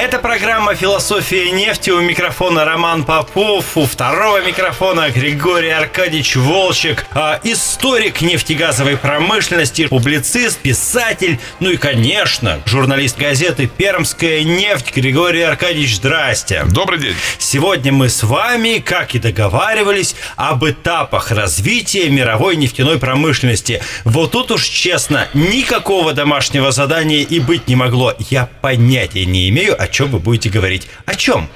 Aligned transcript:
это 0.00 0.18
программа 0.18 0.74
«Философия 0.74 1.50
нефти». 1.50 1.90
У 1.90 2.00
микрофона 2.00 2.64
Роман 2.64 3.04
Попов, 3.04 3.76
у 3.76 3.84
второго 3.84 4.40
микрофона 4.42 5.10
Григорий 5.10 5.68
Аркадьевич 5.68 6.36
Волчек, 6.36 7.04
а, 7.12 7.38
историк 7.44 8.22
нефтегазовой 8.22 8.96
промышленности, 8.96 9.88
публицист, 9.88 10.58
писатель, 10.58 11.38
ну 11.60 11.68
и, 11.68 11.76
конечно, 11.76 12.60
журналист 12.64 13.18
газеты 13.18 13.66
«Пермская 13.66 14.42
нефть» 14.42 14.96
Григорий 14.96 15.42
Аркадьевич, 15.42 15.96
здрасте. 15.96 16.64
Добрый 16.64 16.98
день. 16.98 17.14
Сегодня 17.38 17.92
мы 17.92 18.08
с 18.08 18.22
вами, 18.22 18.78
как 18.78 19.14
и 19.14 19.18
договаривались, 19.18 20.16
об 20.36 20.64
этапах 20.64 21.30
развития 21.30 22.08
мировой 22.08 22.56
нефтяной 22.56 22.98
промышленности. 22.98 23.82
Вот 24.04 24.30
тут 24.30 24.50
уж 24.50 24.64
честно, 24.64 25.28
никакого 25.34 26.14
домашнего 26.14 26.72
задания 26.72 27.20
и 27.20 27.38
быть 27.38 27.68
не 27.68 27.76
могло. 27.76 28.14
Я 28.30 28.48
понятия 28.62 29.26
не 29.26 29.50
имею, 29.50 29.76
о 29.80 29.89
чем 29.90 30.10
вы 30.10 30.18
будете 30.18 30.48
говорить. 30.48 30.88
О 31.04 31.14
чем? 31.14 31.50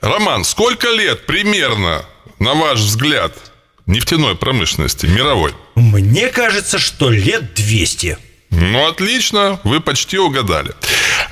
Роман, 0.00 0.44
сколько 0.44 0.88
лет 0.88 1.26
примерно, 1.26 2.04
на 2.38 2.54
ваш 2.54 2.78
взгляд, 2.78 3.32
нефтяной 3.86 4.36
промышленности 4.36 5.06
мировой? 5.06 5.52
Мне 5.74 6.28
кажется, 6.28 6.78
что 6.78 7.10
лет 7.10 7.54
200. 7.54 8.18
Ну, 8.50 8.88
отлично, 8.88 9.60
вы 9.64 9.80
почти 9.80 10.18
угадали. 10.18 10.72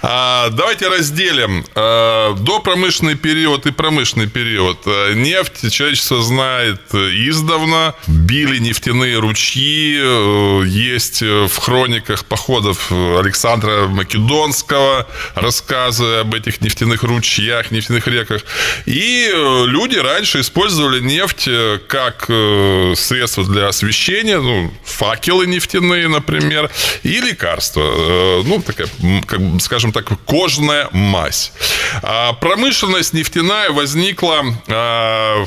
А, 0.07 0.51
давайте 0.51 0.89
разделим 0.89 1.65
а, 1.75 2.35
допромышленный 2.35 3.15
период 3.15 3.65
и 3.65 3.73
промышленный 3.73 4.27
период. 4.27 4.79
А, 4.85 5.15
нефть 5.15 5.73
человечество 5.73 6.23
знает 6.23 6.95
издавна. 6.95 7.95
Били 8.07 8.59
нефтяные 8.59 9.19
ручьи. 9.19 9.99
Э, 9.99 10.63
есть 10.67 11.23
в 11.23 11.57
хрониках 11.57 12.27
походов 12.27 12.93
Александра 12.93 13.87
Македонского 13.87 15.07
рассказы 15.35 16.05
об 16.21 16.35
этих 16.35 16.61
нефтяных 16.61 17.03
ручьях, 17.03 17.71
нефтяных 17.71 18.07
реках. 18.07 18.43
И 18.85 19.31
э, 19.33 19.65
люди 19.67 19.97
раньше 19.97 20.41
использовали 20.41 21.01
нефть 21.01 21.49
э, 21.49 21.79
как 21.89 22.25
средство 22.25 23.45
для 23.45 23.69
освещения, 23.69 24.39
ну, 24.39 24.71
факелы 24.85 25.47
нефтяные, 25.47 26.09
например, 26.09 26.71
и 27.03 27.21
лекарства. 27.21 28.43
Ну, 28.45 28.61
такая, 28.61 28.89
как, 29.27 29.41
скажем 29.61 29.94
так, 29.95 30.13
кожная 30.25 30.89
мазь. 30.93 31.53
А 32.03 32.33
промышленность 32.35 33.13
нефтяная 33.13 33.71
возникла 33.71 34.45
а, 34.69 35.47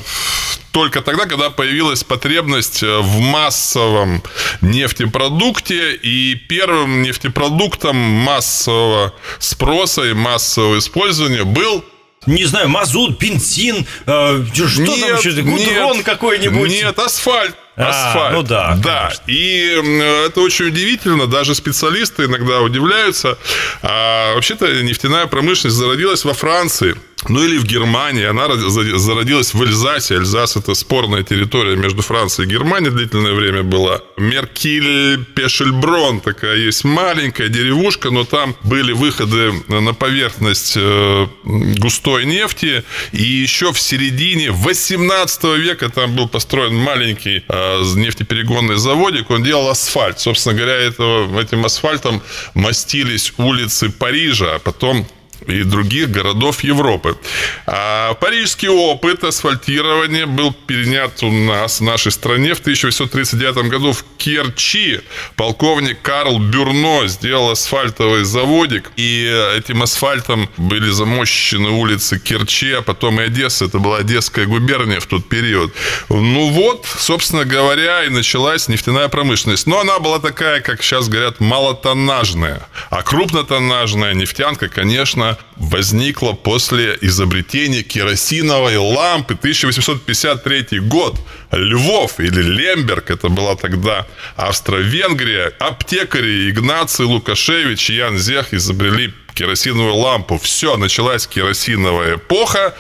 только 0.72 1.02
тогда, 1.02 1.26
когда 1.26 1.50
появилась 1.50 2.04
потребность 2.04 2.82
в 2.82 3.20
массовом 3.20 4.24
нефтепродукте, 4.62 5.96
и 5.96 6.36
первым 6.36 7.02
нефтепродуктом 7.02 7.96
массового 7.96 9.14
спроса 9.40 10.04
и 10.04 10.14
массового 10.14 10.80
использования 10.80 11.44
был 11.44 11.84
не 12.26 12.44
знаю, 12.44 12.68
мазут, 12.68 13.18
бензин, 13.20 13.88
э, 14.06 14.46
что 14.54 14.82
нет, 14.82 15.00
там 15.00 15.18
еще, 15.18 15.42
гудрон 15.44 16.04
какой-нибудь. 16.04 16.70
Нет, 16.70 17.00
асфальт. 17.00 17.56
А, 17.78 17.90
асфальт. 17.90 18.34
ну 18.36 18.44
да. 18.44 18.76
Да. 18.84 19.04
Конечно. 19.06 19.24
И 19.28 20.26
это 20.28 20.42
очень 20.42 20.66
удивительно. 20.66 21.28
Даже 21.28 21.54
специалисты 21.56 22.26
иногда 22.26 22.62
удивляются. 22.62 23.38
А, 23.82 24.34
вообще-то 24.36 24.82
нефтяная 24.82 25.28
промышленность 25.28 25.78
зародилась 25.78 26.26
во 26.26 26.34
Франции 26.34 26.96
ну 27.30 27.44
или 27.44 27.58
в 27.58 27.66
Германии. 27.66 28.26
Она 28.26 28.48
зародилась 28.56 29.54
в 29.54 29.62
Эльзасе. 29.62 30.16
Эльзас– 30.16 30.56
это 30.58 30.74
спорная 30.74 31.24
территория 31.24 31.76
между 31.76 32.02
Францией 32.02 32.48
и 32.48 32.52
Германией 32.52 32.92
длительное 32.92 33.34
время 33.34 33.64
была. 33.64 34.02
Меркиль-Пешельброн 34.18 36.22
такая 36.22 36.58
есть 36.58 36.84
маленькая 36.84 37.50
деревушка, 37.50 38.12
но 38.12 38.24
там 38.24 38.56
были 38.64 38.94
выходы 38.94 39.54
на 39.68 39.94
поверхность 39.94 40.74
э, 40.76 41.28
густой 41.44 42.26
нефти. 42.26 42.84
И 43.12 43.24
еще 43.24 43.74
в 43.74 43.80
середине 43.80 44.52
18 44.52 45.44
века 45.58 45.90
там 45.90 46.16
был 46.16 46.28
построен 46.28 46.76
маленький 46.76 47.44
э, 47.48 47.82
нефтеперегонный 47.96 48.78
заводик. 48.78 49.30
Он 49.30 49.44
делал 49.44 49.70
асфальт. 49.70 50.20
Собственно 50.20 50.56
говоря, 50.56 50.76
этого, 50.76 51.40
этим 51.40 51.66
асфальтом 51.66 52.22
мастились 52.54 53.34
улицы 53.38 53.90
Парижа, 53.90 54.56
а 54.56 54.60
потом 54.60 55.08
и 55.48 55.64
других 55.64 56.10
городов 56.10 56.64
Европы. 56.64 57.18
А 57.66 58.14
парижский 58.16 58.70
опыт 58.70 59.24
асфальтирования 59.24 60.26
был 60.26 60.54
перенят 60.54 61.24
у 61.24 61.32
нас, 61.32 61.80
в 61.80 61.84
нашей 61.84 62.12
стране, 62.12 62.54
в 62.54 62.60
1839 62.60 63.70
году 63.70 63.94
в 63.94 64.04
Керчи. 64.18 65.00
Полковник 65.36 66.02
Карл 66.02 66.40
Бюрно 66.40 67.08
сделал 67.08 67.52
асфальтовый 67.52 68.24
заводик, 68.24 68.92
и 68.96 69.26
этим 69.58 69.84
асфальтом 69.84 70.50
были 70.58 70.90
замощены 70.90 71.70
улицы 71.70 72.20
Керчи, 72.20 72.72
а 72.74 72.82
потом 72.82 73.20
и 73.22 73.24
Одесса. 73.26 73.66
Это 73.66 73.80
была 73.80 73.98
Одесская 73.98 74.46
губерния 74.46 75.00
в 75.00 75.06
тот 75.06 75.28
период. 75.28 75.74
Ну 76.10 76.50
вот, 76.50 76.86
собственно 76.98 77.46
говоря, 77.46 78.04
и 78.06 78.10
началась 78.10 78.68
нефтяная 78.68 79.08
промышленность. 79.08 79.68
Но 79.68 79.80
она 79.80 80.00
была 80.00 80.20
такая, 80.20 80.62
как 80.62 80.84
сейчас 80.84 81.08
говорят, 81.10 81.40
малотоннажная. 81.40 82.68
А 82.90 83.04
крупнотоннажная 83.04 84.14
нефтянка, 84.14 84.68
конечно, 84.70 85.37
возникла 85.56 86.34
после 86.34 86.98
изобретения 87.02 87.84
керосиновой 87.84 88.78
лампы 88.78 89.34
1853 89.34 90.80
год. 90.82 91.20
Львов 91.52 92.20
или 92.20 92.42
Лемберг, 92.42 93.10
это 93.10 93.30
была 93.30 93.56
тогда 93.56 94.06
Австро-Венгрия, 94.36 95.54
аптекари 95.60 96.50
Игнаций 96.50 97.06
Лукашевич 97.06 97.90
и 97.90 97.96
Ян 97.96 98.18
Зех 98.18 98.54
изобрели 98.54 99.14
керосиновую 99.34 99.96
лампу. 99.96 100.38
Все, 100.38 100.78
началась 100.78 101.28
керосиновая 101.28 102.16
эпоха 102.16 102.76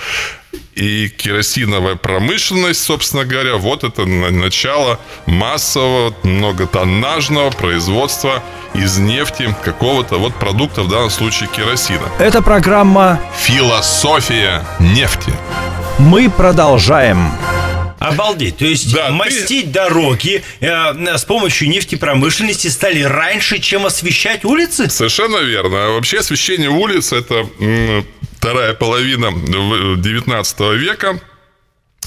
и 0.76 1.10
керосиновая 1.10 1.96
промышленность, 1.96 2.84
собственно 2.84 3.26
говоря, 3.26 3.58
вот 3.58 3.84
это 3.84 4.06
начало 4.06 5.00
массового 5.26 6.14
многотоннажного 6.24 7.52
производства 7.52 8.44
из 8.74 8.98
нефти 8.98 9.56
какого-то 9.64 10.18
вот 10.18 10.36
продукта, 10.36 10.84
в 10.84 10.90
данном 10.90 11.10
случае 11.10 11.50
керосина. 11.50 12.10
Это 12.20 12.42
программа 12.42 13.20
«Философия 13.38 14.66
нефти». 14.80 15.34
Мы 15.98 16.30
продолжаем. 16.30 17.32
Обалдеть. 18.00 18.58
То 18.58 18.66
есть 18.66 18.94
да, 18.94 19.10
мастить 19.10 19.66
ты... 19.66 19.72
дороги 19.72 20.44
э, 20.60 21.18
с 21.18 21.26
помощью 21.26 21.70
нефтепромышленности 21.70 22.68
стали 22.68 23.02
раньше, 23.02 23.60
чем 23.60 23.86
освещать 23.86 24.46
улицы? 24.46 24.90
Совершенно 24.90 25.38
верно. 25.38 25.90
Вообще 25.90 26.20
освещение 26.20 26.70
улиц 26.70 27.12
это 27.12 27.48
вторая 28.48 28.74
половина 28.74 29.30
19 29.34 30.60
века. 30.80 31.20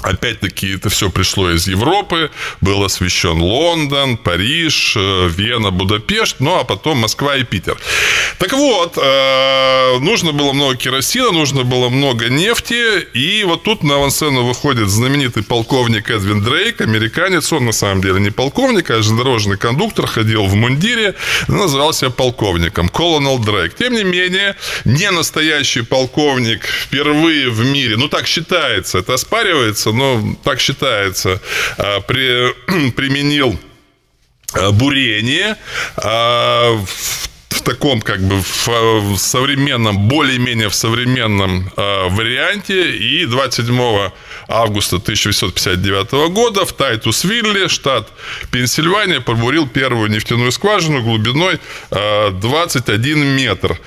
Опять-таки, 0.01 0.77
это 0.77 0.89
все 0.89 1.11
пришло 1.11 1.51
из 1.51 1.69
Европы. 1.69 2.31
Был 2.63 2.83
освещен 2.83 3.43
Лондон, 3.43 4.17
Париж, 4.17 4.95
э, 4.97 5.29
Вена, 5.29 5.71
Будапешт, 5.71 6.37
ну 6.41 6.59
а 6.59 6.65
потом 6.65 6.97
Москва 6.97 7.37
и 7.37 7.45
Питер. 7.45 7.77
Так 8.41 8.55
вот, 8.55 8.97
э, 8.97 9.99
нужно 9.99 10.33
было 10.33 10.55
много 10.55 10.75
керосина, 10.75 11.31
нужно 11.31 11.63
было 11.63 11.91
много 11.91 12.31
нефти. 12.31 13.01
И 13.13 13.45
вот 13.45 13.65
тут 13.65 13.83
на 13.83 13.97
авансцену 13.97 14.47
выходит 14.47 14.89
знаменитый 14.89 15.43
полковник 15.43 16.09
Эдвин 16.09 16.43
Дрейк, 16.43 16.81
американец. 16.81 17.53
Он 17.53 17.67
на 17.67 17.73
самом 17.73 18.01
деле 18.01 18.19
не 18.19 18.31
полковник, 18.31 18.89
а 18.91 18.95
железнодорожный 18.95 19.59
кондуктор, 19.59 20.07
ходил 20.07 20.47
в 20.47 20.55
мундире, 20.55 21.17
называл 21.49 21.93
себя 21.93 22.09
полковником. 22.09 22.89
Колонел 22.89 23.39
Дрейк. 23.39 23.75
Тем 23.75 23.93
не 23.93 24.05
менее, 24.05 24.57
не 24.87 25.11
настоящий 25.11 25.83
полковник 25.83 26.65
впервые 26.65 27.51
в 27.51 27.63
мире, 27.67 27.99
ну 27.99 28.09
так 28.09 28.27
считается, 28.27 29.01
это 29.01 29.13
оспаривается, 29.15 29.93
но 29.93 30.35
так 30.43 30.61
считается, 30.61 31.43
а, 31.77 32.01
при, 32.01 32.55
применил 32.93 33.61
а, 34.55 34.71
бурение 34.71 35.59
а, 35.97 36.83
в 37.61 37.63
таком 37.63 38.01
как 38.01 38.21
бы 38.21 38.43
в 38.43 39.17
современном, 39.17 40.09
более-менее 40.09 40.69
в 40.69 40.75
современном 40.75 41.71
варианте. 41.77 42.97
И 42.97 43.27
27 43.27 44.11
августа 44.49 44.97
1859 44.97 46.33
года 46.33 46.65
в 46.65 46.73
Тайтусвилле, 46.73 47.69
штат 47.69 48.09
Пенсильвания, 48.51 49.21
пробурил 49.21 49.69
первую 49.69 50.11
нефтяную 50.11 50.53
скважину 50.53 51.03
глубиной 51.03 51.61
21 51.91 53.27
метр. 53.37 53.79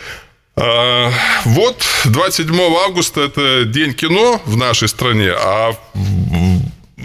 А, 0.55 1.11
вот 1.45 1.83
27 2.05 2.55
августа 2.85 3.21
это 3.21 3.65
день 3.65 3.93
кино 3.93 4.39
в 4.45 4.55
нашей 4.55 4.87
стране, 4.87 5.31
а 5.31 5.73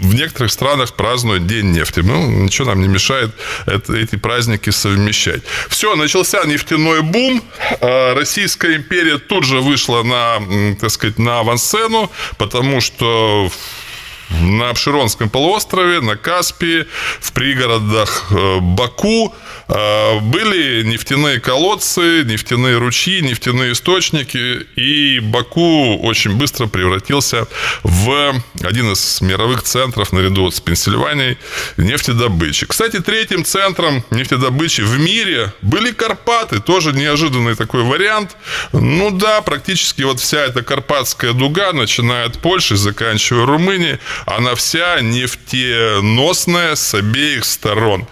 в 0.09 0.15
некоторых 0.15 0.51
странах 0.51 0.93
празднуют 0.95 1.45
День 1.45 1.67
нефти. 1.71 1.99
Ну, 1.99 2.25
ничего 2.25 2.69
нам 2.69 2.81
не 2.81 2.87
мешает 2.87 3.31
это, 3.67 3.95
эти 3.95 4.15
праздники 4.15 4.71
совмещать. 4.71 5.43
Все, 5.69 5.95
начался 5.95 6.43
нефтяной 6.45 7.03
бум. 7.03 7.43
А, 7.79 8.15
Российская 8.15 8.75
империя 8.75 9.19
тут 9.19 9.45
же 9.45 9.61
вышла 9.61 10.01
на, 10.01 10.75
так 10.79 10.89
сказать, 10.89 11.19
на 11.19 11.39
авансцену, 11.39 12.11
потому 12.37 12.81
что 12.81 13.51
на 14.29 14.69
Обширонском 14.69 15.29
полуострове, 15.29 16.01
на 16.01 16.15
Каспии, 16.15 16.85
в 17.19 17.31
пригородах 17.33 18.27
э, 18.31 18.59
Баку 18.59 19.33
э, 19.67 20.19
были 20.19 20.83
нефтяные 20.83 21.39
колодцы, 21.39 22.23
нефтяные 22.23 22.77
ручьи, 22.77 23.21
нефтяные 23.21 23.73
источники, 23.73 24.67
и 24.75 25.19
Баку 25.19 25.97
очень 26.01 26.35
быстро 26.35 26.67
превратился 26.67 27.47
в 27.83 28.33
один 28.61 28.91
из 28.91 29.21
мировых 29.21 29.63
центров 29.63 30.11
наряду 30.11 30.49
с 30.51 30.59
Пенсильванией 30.59 31.37
нефтедобычи. 31.77 32.65
Кстати, 32.67 32.99
третьим 32.99 33.43
центром 33.43 34.03
нефтедобычи 34.11 34.81
в 34.81 34.99
мире 34.99 35.53
были 35.61 35.91
Карпаты, 35.91 36.59
тоже 36.59 36.93
неожиданный 36.93 37.55
такой 37.55 37.83
вариант. 37.83 38.35
Ну 38.73 39.11
да, 39.11 39.41
практически 39.41 40.03
вот 40.03 40.19
вся 40.19 40.39
эта 40.39 40.61
Карпатская 40.61 41.33
дуга, 41.33 41.73
начиная 41.73 42.25
от 42.25 42.39
Польши, 42.39 42.75
заканчивая 42.75 43.45
Румынией, 43.45 43.99
она 44.25 44.55
вся 44.55 45.01
нефтеносная 45.01 46.75
с 46.75 46.93
обеих 46.93 47.45
сторон. 47.45 48.07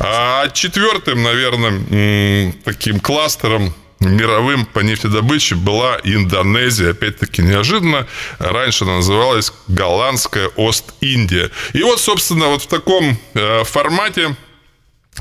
А 0.00 0.48
четвертым, 0.50 1.22
наверное, 1.22 2.52
таким 2.64 3.00
кластером 3.00 3.74
мировым 4.00 4.64
по 4.66 4.80
нефтедобыче 4.80 5.54
была 5.56 5.98
Индонезия. 6.04 6.90
Опять-таки 6.90 7.42
неожиданно. 7.42 8.06
Раньше 8.38 8.84
она 8.84 8.96
называлась 8.96 9.52
Голландская 9.66 10.48
Ост-Индия. 10.56 11.50
И 11.72 11.82
вот, 11.82 12.00
собственно, 12.00 12.46
вот 12.46 12.62
в 12.62 12.66
таком 12.68 13.18
э, 13.34 13.64
формате 13.64 14.36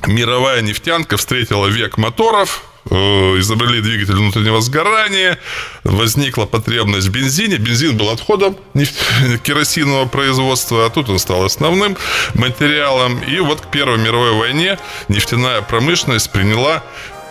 мировая 0.05 0.61
нефтянка 0.61 1.17
встретила 1.17 1.67
век 1.67 1.97
моторов, 1.97 2.63
изобрели 2.89 3.81
двигатель 3.81 4.15
внутреннего 4.15 4.61
сгорания, 4.61 5.37
возникла 5.83 6.45
потребность 6.45 7.07
в 7.07 7.11
бензине. 7.11 7.57
Бензин 7.57 7.97
был 7.97 8.09
отходом 8.09 8.57
керосинового 9.43 10.07
производства, 10.07 10.85
а 10.85 10.89
тут 10.89 11.09
он 11.09 11.19
стал 11.19 11.43
основным 11.43 11.97
материалом. 12.33 13.19
И 13.19 13.39
вот 13.39 13.61
к 13.61 13.71
Первой 13.71 13.97
мировой 13.97 14.33
войне 14.33 14.77
нефтяная 15.07 15.61
промышленность 15.61 16.31
приняла 16.31 16.83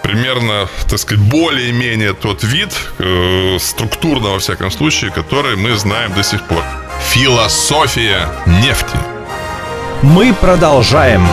примерно, 0.02 0.68
так 0.88 0.98
сказать, 0.98 1.24
более-менее 1.24 2.14
тот 2.14 2.44
вид, 2.44 2.70
э, 2.98 3.58
структурно, 3.60 4.30
во 4.30 4.38
всяком 4.38 4.70
случае, 4.70 5.10
который 5.10 5.56
мы 5.56 5.76
знаем 5.76 6.12
до 6.14 6.22
сих 6.22 6.46
пор. 6.46 6.62
Философия 7.10 8.28
нефти. 8.46 8.96
Мы 10.02 10.32
продолжаем 10.32 11.26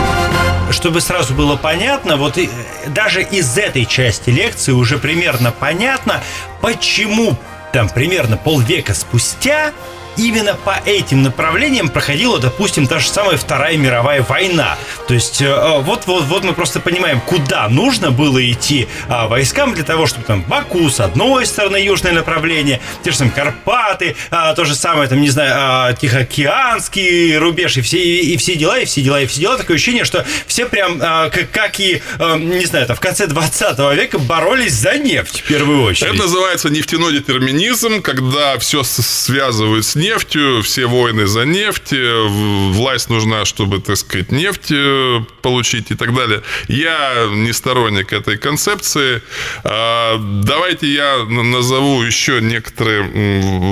чтобы 0.74 1.00
сразу 1.00 1.34
было 1.34 1.56
понятно, 1.56 2.16
вот 2.16 2.36
и, 2.36 2.50
даже 2.88 3.22
из 3.22 3.56
этой 3.56 3.86
части 3.86 4.30
лекции 4.30 4.72
уже 4.72 4.98
примерно 4.98 5.52
понятно, 5.52 6.22
почему 6.60 7.36
там 7.72 7.88
примерно 7.88 8.36
полвека 8.36 8.92
спустя 8.92 9.72
именно 10.16 10.54
по 10.54 10.80
этим 10.84 11.22
направлениям 11.22 11.88
проходила, 11.88 12.38
допустим, 12.38 12.86
та 12.86 12.98
же 12.98 13.08
самая 13.08 13.36
Вторая 13.36 13.76
мировая 13.76 14.22
война. 14.22 14.76
То 15.08 15.14
есть 15.14 15.42
э, 15.42 15.78
вот, 15.80 16.06
вот, 16.06 16.24
вот 16.24 16.44
мы 16.44 16.52
просто 16.52 16.80
понимаем, 16.80 17.20
куда 17.20 17.68
нужно 17.68 18.10
было 18.10 18.44
идти 18.50 18.88
а, 19.08 19.28
войскам 19.28 19.74
для 19.74 19.84
того, 19.84 20.06
чтобы 20.06 20.26
там 20.26 20.42
Баку 20.42 20.88
с 20.88 21.00
одной 21.00 21.46
стороны 21.46 21.76
южное 21.76 22.12
направление, 22.12 22.80
те 23.02 23.10
же 23.10 23.16
самые 23.16 23.34
Карпаты, 23.34 24.16
а, 24.30 24.54
то 24.54 24.64
же 24.64 24.74
самое, 24.74 25.08
там, 25.08 25.20
не 25.20 25.30
знаю, 25.30 25.52
а, 25.54 25.92
Тихоокеанский 25.92 27.36
рубеж 27.36 27.76
и 27.76 27.80
все, 27.80 27.98
и, 27.98 28.32
и 28.32 28.36
все 28.36 28.56
дела, 28.56 28.78
и 28.78 28.84
все 28.84 29.02
дела, 29.02 29.20
и 29.20 29.26
все 29.26 29.40
дела. 29.40 29.58
Такое 29.58 29.76
ощущение, 29.76 30.04
что 30.04 30.24
все 30.46 30.66
прям, 30.66 30.98
как, 30.98 31.50
как 31.50 31.80
и, 31.80 32.02
а, 32.18 32.36
не 32.36 32.64
знаю, 32.66 32.86
там, 32.86 32.96
в 32.96 33.00
конце 33.00 33.26
20 33.26 33.78
века 33.96 34.18
боролись 34.18 34.74
за 34.74 34.98
нефть 34.98 35.40
в 35.40 35.48
первую 35.48 35.82
очередь. 35.82 36.14
Это 36.14 36.22
называется 36.22 36.70
нефтяной 36.70 37.12
детерминизм, 37.12 38.02
когда 38.02 38.58
все 38.58 38.82
связывают 38.84 39.84
с 39.84 39.94
нефтью, 40.04 40.62
все 40.62 40.86
войны 40.86 41.26
за 41.26 41.44
нефть, 41.44 41.92
э, 41.92 42.26
власть 42.72 43.10
нужна, 43.10 43.44
чтобы, 43.44 43.80
так 43.80 43.96
сказать, 43.96 44.32
нефть 44.32 44.70
э, 44.70 45.20
получить 45.42 45.90
и 45.90 45.94
так 45.94 46.14
далее. 46.14 46.42
Я 46.68 47.28
не 47.32 47.52
сторонник 47.52 48.12
этой 48.12 48.36
концепции. 48.36 49.22
А, 49.64 50.18
давайте 50.18 50.86
я 50.86 51.24
назову 51.24 52.02
еще 52.02 52.40
некоторые 52.40 53.02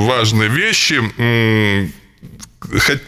важные 0.06 0.48
вещи 0.48 1.02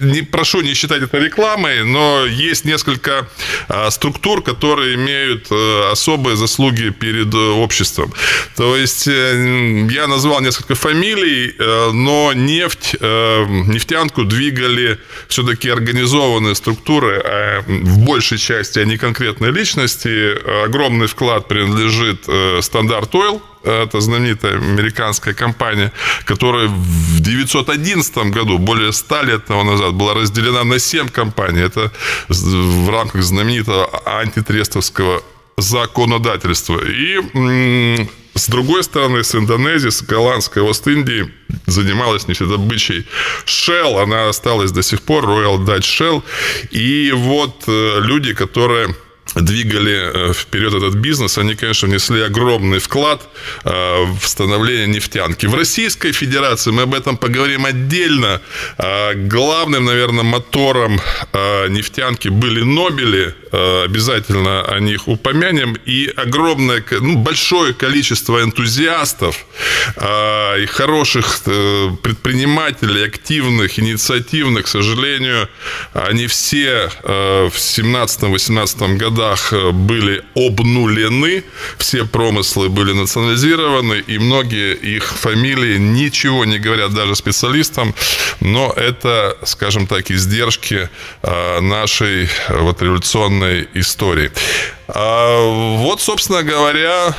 не, 0.00 0.22
прошу 0.22 0.60
не 0.60 0.74
считать 0.74 1.02
это 1.02 1.18
рекламой, 1.18 1.84
но 1.84 2.26
есть 2.26 2.64
несколько 2.64 3.28
а, 3.68 3.90
структур, 3.90 4.42
которые 4.42 4.94
имеют 4.94 5.46
а, 5.50 5.90
особые 5.92 6.36
заслуги 6.36 6.90
перед 6.90 7.34
э, 7.34 7.38
обществом. 7.38 8.12
То 8.56 8.76
есть 8.76 9.08
э, 9.08 9.86
я 9.90 10.06
назвал 10.06 10.40
несколько 10.40 10.74
фамилий, 10.74 11.54
э, 11.58 11.90
но 11.92 12.32
нефть, 12.34 12.94
нефтянку 13.00 14.24
двигали 14.24 14.98
все-таки 15.28 15.68
организованные 15.68 16.54
структуры, 16.54 17.20
а 17.24 17.62
в 17.66 17.98
большей 17.98 18.38
части 18.38 18.78
они 18.78 18.96
конкретные 18.96 19.52
личности. 19.52 20.64
Огромный 20.64 21.06
вклад 21.06 21.48
принадлежит 21.48 22.26
Standard 22.64 23.14
Oil, 23.14 23.42
это 23.64 24.00
знаменитая 24.00 24.54
американская 24.54 25.34
компания, 25.34 25.92
которая 26.24 26.68
в 26.68 27.20
911 27.20 28.16
году, 28.32 28.58
более 28.58 28.92
100 28.92 29.22
лет 29.22 29.44
тому 29.46 29.64
назад, 29.64 29.94
была 29.94 30.14
разделена 30.14 30.64
на 30.64 30.78
7 30.78 31.08
компаний. 31.08 31.60
Это 31.60 31.90
в 32.28 32.90
рамках 32.90 33.22
знаменитого 33.22 33.88
антитрестовского 34.04 35.22
законодательства. 35.56 36.80
И 36.84 38.08
с 38.34 38.48
другой 38.48 38.82
стороны, 38.82 39.22
с 39.22 39.34
Индонезии, 39.34 39.90
с 39.90 40.02
голландской 40.02 40.62
Ост-Индии 40.62 41.30
занималась 41.66 42.26
нефтедобычей 42.26 43.06
Shell. 43.46 44.02
Она 44.02 44.28
осталась 44.28 44.72
до 44.72 44.82
сих 44.82 45.02
пор, 45.02 45.24
Royal 45.24 45.64
Dutch 45.64 45.82
Shell. 45.82 46.22
И 46.72 47.12
вот 47.12 47.62
э, 47.68 48.00
люди, 48.00 48.34
которые 48.34 48.94
двигали 49.34 50.30
э, 50.30 50.32
вперед 50.32 50.74
этот 50.74 50.94
бизнес, 50.94 51.38
они, 51.38 51.54
конечно, 51.54 51.88
внесли 51.88 52.22
огромный 52.22 52.78
вклад 52.78 53.22
э, 53.64 54.04
в 54.20 54.26
становление 54.26 54.86
нефтянки. 54.86 55.46
В 55.46 55.54
Российской 55.54 56.12
Федерации 56.12 56.70
мы 56.70 56.82
об 56.82 56.94
этом 56.94 57.16
поговорим 57.16 57.64
отдельно. 57.64 58.40
Э, 58.78 59.14
главным, 59.14 59.84
наверное, 59.84 60.24
мотором 60.24 61.00
нефтянки 61.68 62.28
были 62.28 62.62
Нобели. 62.62 63.34
Обязательно 63.84 64.62
о 64.62 64.80
них 64.80 65.08
упомянем. 65.08 65.76
И 65.86 66.12
огромное, 66.16 66.84
ну, 67.00 67.16
большое 67.16 67.72
количество 67.72 68.42
энтузиастов 68.42 69.46
и 69.96 70.66
хороших 70.66 71.40
предпринимателей, 72.02 73.04
активных, 73.04 73.78
инициативных, 73.78 74.64
к 74.64 74.68
сожалению, 74.68 75.48
они 75.92 76.26
все 76.26 76.90
в 77.02 77.52
17-18 77.56 78.96
году 78.96 79.23
годах 79.23 79.23
э, 79.52 79.70
были 79.70 80.22
обнулены, 80.34 81.44
все 81.78 82.04
промыслы 82.04 82.68
были 82.68 82.92
национализированы, 82.92 84.02
и 84.06 84.18
многие 84.18 84.74
их 84.74 85.04
фамилии 85.04 85.78
ничего 85.78 86.44
не 86.44 86.58
говорят 86.58 86.94
даже 86.94 87.14
специалистам, 87.16 87.94
но 88.40 88.72
это, 88.76 89.36
скажем 89.44 89.86
так, 89.86 90.10
издержки 90.10 90.88
э, 91.22 91.60
нашей 91.60 92.24
э, 92.24 92.28
вот 92.60 92.82
революционной 92.82 93.68
истории. 93.74 94.30
А 94.88 95.76
вот, 95.78 96.00
собственно 96.00 96.42
говоря, 96.42 97.14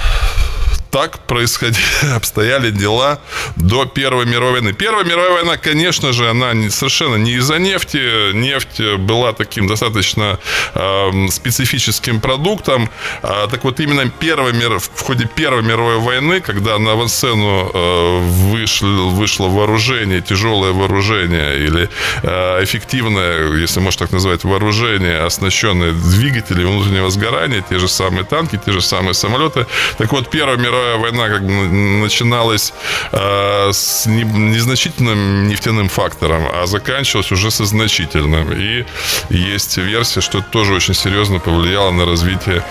так 0.96 1.20
происходили, 1.28 1.84
обстояли 2.16 2.72
дела 2.72 3.20
до 3.58 3.86
Первой 3.86 4.26
мировой 4.26 4.54
войны. 4.54 4.72
Первая 4.72 5.04
мировая 5.04 5.32
война, 5.34 5.58
конечно 5.58 6.14
же, 6.14 6.30
она 6.30 6.54
не, 6.54 6.70
совершенно 6.70 7.18
не 7.18 7.34
из-за 7.34 7.60
нефти. 7.60 8.32
Нефть 8.32 8.80
была 9.00 9.34
таким 9.34 9.68
достаточно 9.68 10.40
э, 10.74 11.28
специфическим 11.32 12.22
продуктом. 12.22 12.90
А, 13.22 13.48
так 13.48 13.66
вот, 13.66 13.82
именно 13.82 14.10
первая 14.10 14.54
мир, 14.54 14.80
в 14.80 15.02
ходе 15.02 15.28
Первой 15.36 15.64
мировой 15.64 15.98
войны, 15.98 16.40
когда 16.40 16.80
на 16.80 16.94
авансцену 16.94 17.72
э, 17.74 18.20
вышло, 18.54 19.10
вышло 19.10 19.50
вооружение, 19.50 20.22
тяжелое 20.22 20.72
вооружение 20.72 21.58
или 21.58 21.90
э, 22.24 22.64
эффективное, 22.64 23.52
если 23.52 23.82
можно 23.82 24.06
так 24.06 24.14
назвать, 24.14 24.46
вооружение, 24.46 25.26
оснащенное 25.26 25.92
двигателями 25.92 26.70
внутреннего 26.70 27.10
сгорания, 27.10 27.66
те 27.70 27.80
же 27.80 27.90
самые 27.90 28.24
танки, 28.24 28.58
те 28.66 28.72
же 28.72 28.82
самые 28.82 29.14
самолеты. 29.14 29.66
Так 29.98 30.14
вот, 30.14 30.30
Первая 30.30 30.56
мировая 30.56 30.85
мировая 30.86 30.98
война 30.98 31.30
как 31.30 31.44
бы 31.44 31.52
начиналась 31.52 32.74
э, 33.12 33.70
с 33.72 34.06
не, 34.06 34.24
незначительным 34.24 35.48
нефтяным 35.48 35.90
фактором, 35.90 36.44
а 36.54 36.66
заканчивалась 36.66 37.32
уже 37.32 37.52
со 37.52 37.66
значительным. 37.66 38.52
И 38.54 38.86
есть 39.30 39.78
версия, 39.78 40.22
что 40.22 40.40
это 40.40 40.48
тоже 40.50 40.74
очень 40.74 40.94
серьезно 40.94 41.40
повлияло 41.40 41.92
на 41.92 42.06
развитие 42.06 42.64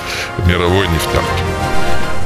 мировой 0.47 0.89
нефтянки. 0.89 1.43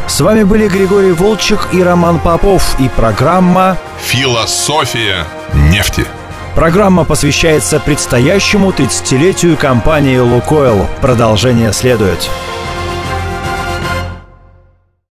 С 0.06 0.20
вами 0.20 0.44
были 0.44 0.68
Григорий 0.68 1.12
Волчек 1.12 1.68
и 1.72 1.82
Роман 1.82 2.18
Попов 2.18 2.80
и 2.80 2.88
программа 2.88 3.76
«Философия 4.06 5.26
нефти». 5.54 6.06
Программа 6.54 7.04
посвящается 7.04 7.78
предстоящему 7.78 8.70
30-летию 8.70 9.56
компании 9.56 10.18
«Лукойл». 10.18 10.88
Продолжение 11.00 11.72
следует. 11.72 12.28